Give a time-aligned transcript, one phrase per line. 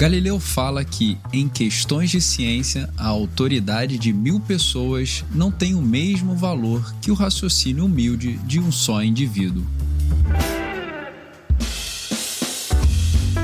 [0.00, 5.82] Galileu fala que, em questões de ciência, a autoridade de mil pessoas não tem o
[5.82, 9.62] mesmo valor que o raciocínio humilde de um só indivíduo.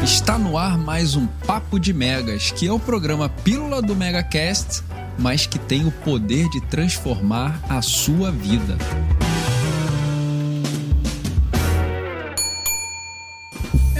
[0.03, 4.83] Está no ar mais um Papo de Megas, que é o programa Pílula do Megacast,
[5.19, 8.79] mas que tem o poder de transformar a sua vida.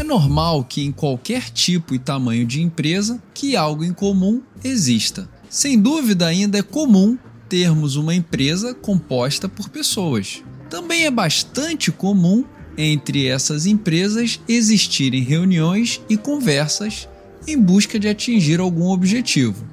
[0.07, 5.29] Normal que em qualquer tipo e tamanho de empresa que algo em comum exista.
[5.51, 10.43] Sem dúvida, ainda é comum termos uma empresa composta por pessoas.
[10.71, 12.45] Também é bastante comum
[12.77, 17.09] entre essas empresas existirem reuniões e conversas
[17.47, 19.65] em busca de atingir algum objetivo.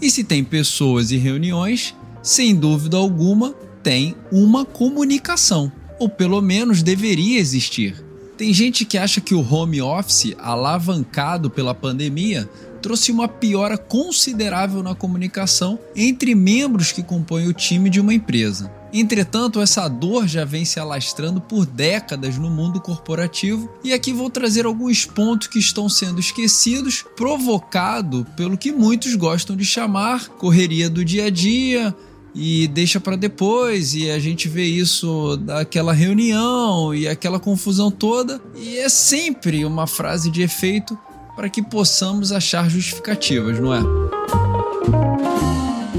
[0.00, 6.82] E se tem pessoas e reuniões, sem dúvida alguma, tem uma comunicação, ou pelo menos
[6.82, 8.04] deveria existir.
[8.36, 12.48] Tem gente que acha que o home office, alavancado pela pandemia,
[12.82, 18.70] trouxe uma piora considerável na comunicação entre membros que compõem o time de uma empresa.
[18.92, 24.28] Entretanto, essa dor já vem se alastrando por décadas no mundo corporativo, e aqui vou
[24.28, 30.90] trazer alguns pontos que estão sendo esquecidos, provocado pelo que muitos gostam de chamar correria
[30.90, 31.94] do dia a dia,
[32.34, 38.40] e deixa para depois e a gente vê isso daquela reunião e aquela confusão toda
[38.56, 40.98] e é sempre uma frase de efeito
[41.36, 43.80] para que possamos achar justificativas, não é?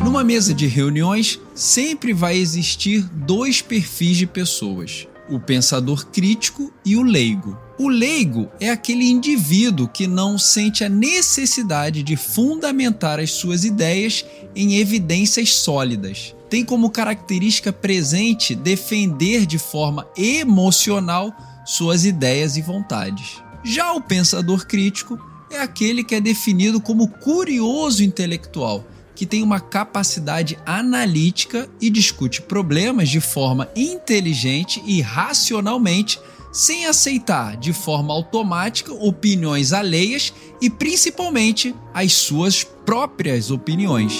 [0.03, 6.95] Numa mesa de reuniões sempre vai existir dois perfis de pessoas: o pensador crítico e
[6.95, 7.64] o leigo.
[7.77, 14.25] O leigo é aquele indivíduo que não sente a necessidade de fundamentar as suas ideias
[14.55, 16.33] em evidências sólidas.
[16.49, 23.43] Tem como característica presente defender de forma emocional suas ideias e vontades.
[23.61, 25.19] Já o pensador crítico
[25.51, 32.41] é aquele que é definido como curioso intelectual, que tem uma capacidade analítica e discute
[32.41, 36.19] problemas de forma inteligente e racionalmente
[36.55, 44.13] sem aceitar de forma automática opiniões alheias e principalmente as suas próprias opiniões.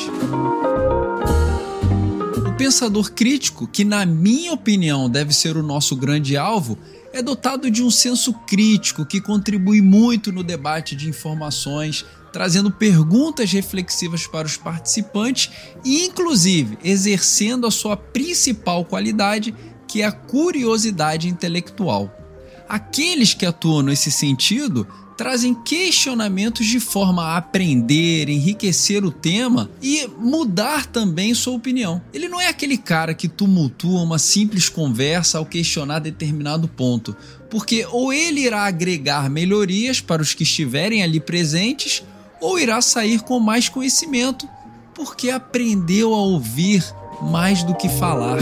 [2.46, 6.78] O pensador crítico, que na minha opinião deve ser o nosso grande alvo,
[7.13, 13.50] é dotado de um senso crítico que contribui muito no debate de informações, trazendo perguntas
[13.53, 15.52] reflexivas para os participantes
[15.85, 19.56] e, inclusive, exercendo a sua principal qualidade,
[19.88, 22.25] que é a curiosidade intelectual.
[22.68, 30.08] Aqueles que atuam nesse sentido trazem questionamentos de forma a aprender, enriquecer o tema e
[30.20, 32.02] mudar também sua opinião.
[32.14, 37.16] Ele não é aquele cara que tumultua uma simples conversa ao questionar determinado ponto,
[37.50, 42.03] porque ou ele irá agregar melhorias para os que estiverem ali presentes,
[42.42, 44.47] ou irá sair com mais conhecimento,
[44.94, 46.84] porque aprendeu a ouvir
[47.22, 48.40] mais do que falar.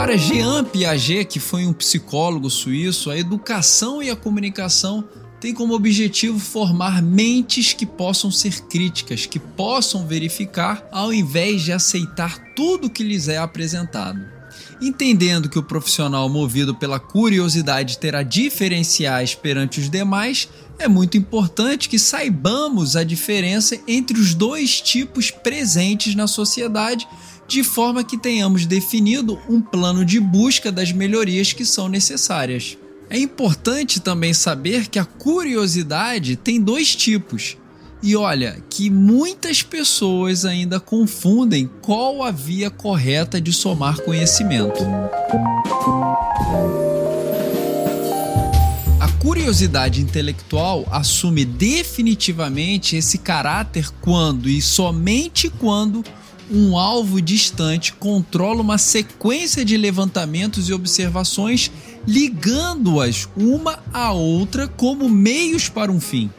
[0.00, 5.04] Para Jean Piaget, que foi um psicólogo suíço, a educação e a comunicação
[5.38, 11.72] têm como objetivo formar mentes que possam ser críticas, que possam verificar ao invés de
[11.72, 14.39] aceitar tudo que lhes é apresentado.
[14.80, 20.48] Entendendo que o profissional movido pela curiosidade terá diferenciais perante os demais,
[20.78, 27.06] é muito importante que saibamos a diferença entre os dois tipos presentes na sociedade
[27.46, 32.78] de forma que tenhamos definido um plano de busca das melhorias que são necessárias.
[33.10, 37.56] É importante também saber que a curiosidade tem dois tipos.
[38.02, 44.82] E olha que muitas pessoas ainda confundem qual a via correta de somar conhecimento.
[48.98, 56.02] A curiosidade intelectual assume definitivamente esse caráter quando e somente quando
[56.50, 61.70] um alvo distante controla uma sequência de levantamentos e observações,
[62.08, 66.30] ligando-as uma à outra como meios para um fim.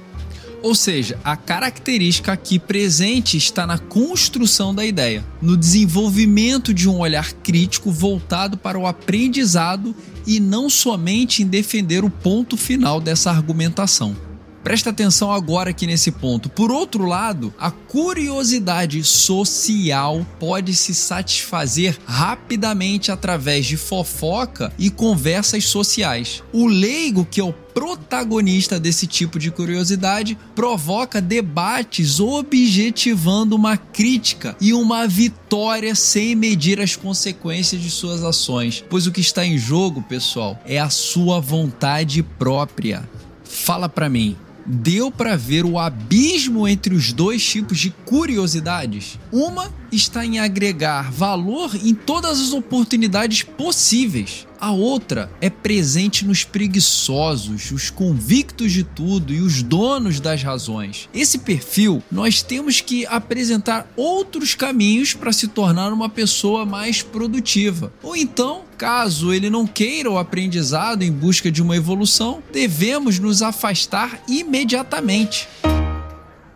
[0.64, 7.00] Ou seja, a característica aqui presente está na construção da ideia, no desenvolvimento de um
[7.00, 13.32] olhar crítico voltado para o aprendizado e não somente em defender o ponto final dessa
[13.32, 14.16] argumentação.
[14.64, 16.48] Presta atenção agora aqui nesse ponto.
[16.48, 25.66] Por outro lado, a curiosidade social pode se satisfazer rapidamente através de fofoca e conversas
[25.66, 26.44] sociais.
[26.54, 34.56] O leigo, que é o protagonista desse tipo de curiosidade, provoca debates objetivando uma crítica
[34.62, 38.84] e uma vitória sem medir as consequências de suas ações.
[38.90, 43.10] Pois o que está em jogo, pessoal, é a sua vontade própria.
[43.44, 49.20] Fala para mim deu para ver o abismo entre os dois tipos de curiosidades?
[49.32, 54.48] Uma está em agregar valor em todas as oportunidades possíveis.
[54.60, 61.10] A outra é presente nos preguiçosos, os convictos de tudo e os donos das razões.
[61.12, 67.92] Esse perfil, nós temos que apresentar outros caminhos para se tornar uma pessoa mais produtiva.
[68.04, 73.42] Ou então, caso ele não queira o aprendizado em busca de uma evolução, devemos nos
[73.42, 75.48] afastar imediatamente.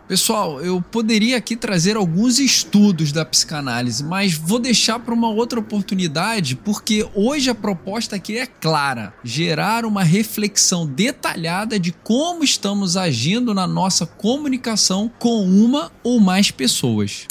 [0.08, 5.58] Pessoal, eu poderia aqui trazer alguns estudos da psicanálise, mas vou deixar para uma outra
[5.58, 12.96] oportunidade, porque hoje a proposta aqui é clara: gerar uma reflexão detalhada de como estamos
[12.96, 17.26] agindo na nossa comunicação com uma ou mais pessoas.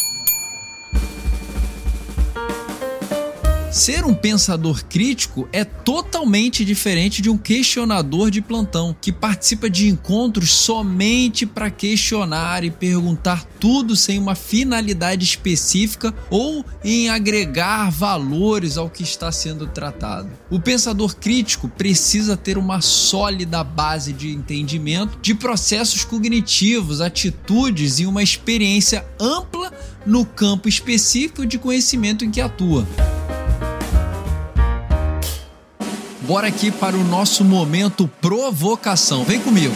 [3.76, 9.90] Ser um pensador crítico é totalmente diferente de um questionador de plantão que participa de
[9.90, 18.78] encontros somente para questionar e perguntar tudo sem uma finalidade específica ou em agregar valores
[18.78, 20.30] ao que está sendo tratado.
[20.50, 28.06] O pensador crítico precisa ter uma sólida base de entendimento de processos cognitivos, atitudes e
[28.06, 29.70] uma experiência ampla
[30.06, 32.88] no campo específico de conhecimento em que atua.
[36.28, 39.24] Bora aqui para o nosso momento provocação.
[39.24, 39.76] Vem comigo.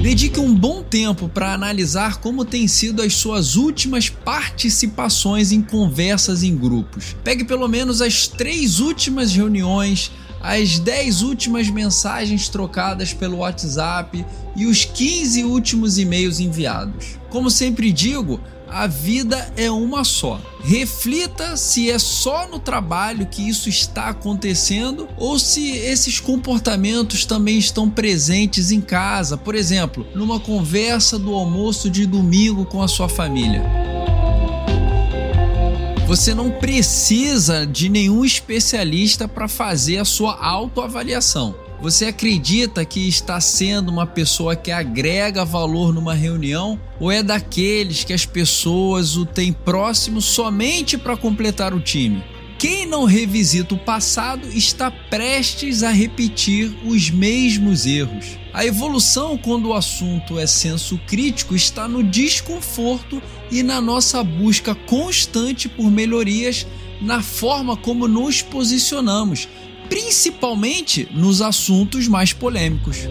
[0.00, 6.42] Dedique um bom tempo para analisar como têm sido as suas últimas participações em conversas
[6.42, 7.14] em grupos.
[7.22, 14.24] Pegue pelo menos as três últimas reuniões, as 10 últimas mensagens trocadas pelo WhatsApp
[14.56, 17.18] e os 15 últimos e-mails enviados.
[17.28, 18.40] Como sempre digo,
[18.70, 20.40] a vida é uma só.
[20.62, 27.58] Reflita se é só no trabalho que isso está acontecendo ou se esses comportamentos também
[27.58, 33.08] estão presentes em casa, por exemplo, numa conversa do almoço de domingo com a sua
[33.08, 33.89] família.
[36.10, 41.54] Você não precisa de nenhum especialista para fazer a sua autoavaliação.
[41.80, 48.02] Você acredita que está sendo uma pessoa que agrega valor numa reunião ou é daqueles
[48.02, 52.24] que as pessoas o têm próximo somente para completar o time?
[52.60, 58.36] Quem não revisita o passado está prestes a repetir os mesmos erros.
[58.52, 64.74] A evolução, quando o assunto é senso crítico, está no desconforto e na nossa busca
[64.74, 66.66] constante por melhorias
[67.00, 69.48] na forma como nos posicionamos,
[69.88, 73.08] principalmente nos assuntos mais polêmicos.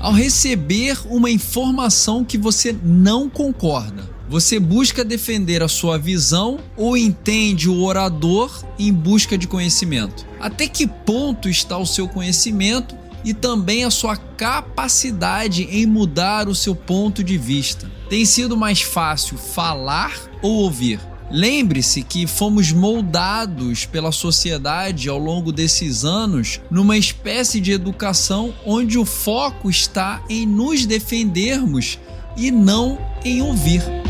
[0.00, 6.96] Ao receber uma informação que você não concorda, você busca defender a sua visão ou
[6.96, 10.26] entende o orador em busca de conhecimento?
[10.40, 16.54] Até que ponto está o seu conhecimento e também a sua capacidade em mudar o
[16.54, 17.90] seu ponto de vista?
[18.08, 21.00] Tem sido mais fácil falar ou ouvir?
[21.30, 28.98] Lembre-se que fomos moldados pela sociedade ao longo desses anos numa espécie de educação onde
[28.98, 31.98] o foco está em nos defendermos
[32.36, 34.01] e não em ouvir.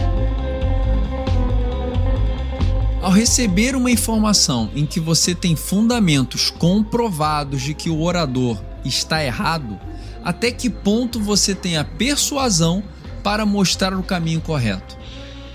[3.03, 9.25] Ao receber uma informação em que você tem fundamentos comprovados de que o orador está
[9.25, 9.77] errado,
[10.23, 12.81] até que ponto você tem a persuasão
[13.21, 14.97] para mostrar o caminho correto?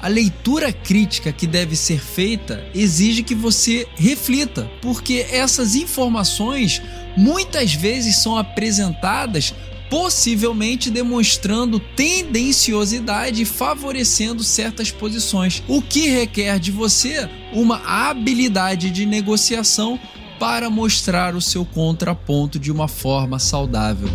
[0.01, 6.81] A leitura crítica que deve ser feita exige que você reflita, porque essas informações
[7.15, 9.53] muitas vezes são apresentadas
[9.89, 19.05] possivelmente demonstrando tendenciosidade e favorecendo certas posições, o que requer de você uma habilidade de
[19.05, 19.99] negociação
[20.39, 24.07] para mostrar o seu contraponto de uma forma saudável.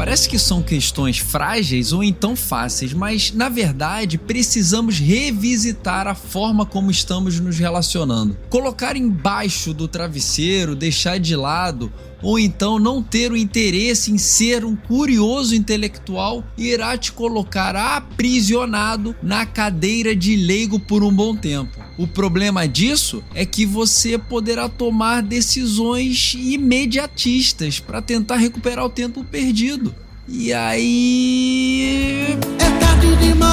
[0.00, 6.64] Parece que são questões frágeis ou então fáceis, mas na verdade precisamos revisitar a forma
[6.64, 8.34] como estamos nos relacionando.
[8.48, 11.92] Colocar embaixo do travesseiro, deixar de lado
[12.22, 19.14] ou então não ter o interesse em ser um curioso intelectual irá te colocar aprisionado
[19.22, 21.78] na cadeira de leigo por um bom tempo.
[21.98, 29.22] O problema disso é que você poderá tomar decisões imediatistas para tentar recuperar o tempo
[29.24, 29.94] perdido.
[30.26, 32.38] E aí.
[32.58, 33.49] É tarde demais.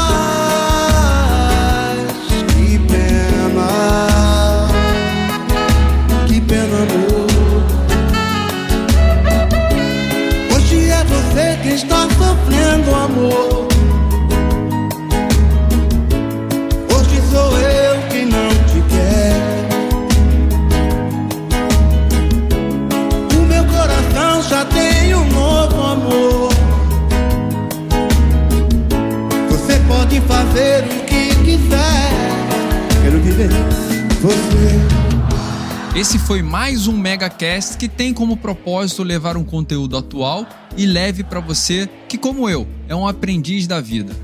[35.96, 40.46] Esse foi mais um MegaCast que tem como propósito levar um conteúdo atual
[40.78, 44.16] e leve para você que, como eu, é um aprendiz da vida.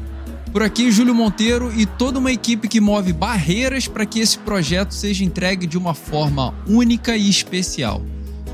[0.51, 4.93] Por aqui, Júlio Monteiro e toda uma equipe que move barreiras para que esse projeto
[4.93, 8.03] seja entregue de uma forma única e especial.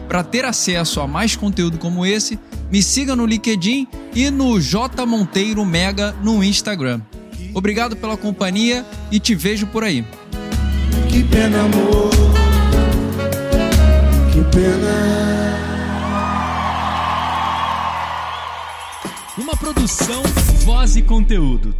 [0.07, 2.39] Para ter acesso a mais conteúdo como esse,
[2.71, 7.01] me siga no LinkedIn e no J Monteiro Mega no Instagram.
[7.53, 10.05] Obrigado pela companhia e te vejo por aí.
[11.09, 12.09] Que pena, amor.
[14.31, 15.59] Que pena.
[19.37, 20.21] Uma produção,
[20.63, 21.73] voz e conteúdo.